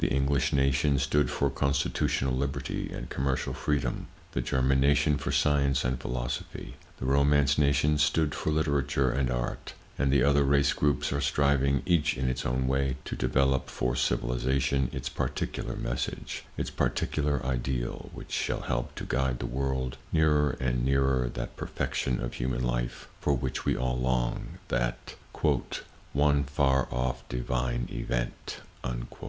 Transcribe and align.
The 0.00 0.10
English 0.10 0.52
nation 0.52 0.98
stood 0.98 1.30
for 1.30 1.48
constitutional 1.50 2.34
liberty 2.34 2.90
and 2.92 3.08
commercial 3.08 3.54
freedom; 3.54 4.08
the 4.32 4.40
German 4.40 4.80
nation 4.80 5.16
for 5.18 5.30
science 5.30 5.84
and 5.84 6.00
philosophy; 6.00 6.74
the 6.98 7.06
Romance 7.06 7.58
nations 7.58 8.02
stood 8.02 8.34
for 8.34 8.50
literature 8.50 9.12
and 9.12 9.30
art, 9.30 9.74
and 9.96 10.10
the 10.12 10.24
other 10.24 10.42
race 10.42 10.72
groups 10.72 11.12
are 11.12 11.20
striving, 11.20 11.84
each 11.86 12.16
in 12.18 12.28
its 12.28 12.44
own 12.44 12.66
way, 12.66 12.96
to 13.04 13.14
develope 13.14 13.70
for 13.70 13.94
civilization 13.94 14.90
its 14.92 15.08
particular 15.08 15.76
message, 15.76 16.42
its 16.56 16.70
particular 16.70 17.40
ideal, 17.46 18.10
which 18.12 18.32
shall 18.32 18.62
help 18.62 18.96
to 18.96 19.04
guide 19.04 19.38
the 19.38 19.46
world 19.46 19.96
nearer 20.12 20.56
and 20.58 20.84
nearer 20.84 21.28
that 21.32 21.54
perfection 21.56 22.20
of 22.20 22.34
human 22.34 22.64
life 22.64 23.06
for 23.20 23.32
which 23.34 23.64
we 23.64 23.76
all 23.76 23.96
long, 23.96 24.58
that 24.66 25.14
"one 26.12 26.42
far 26.42 26.88
off 26.90 27.22
Divine 27.28 27.88
event." 27.92 28.58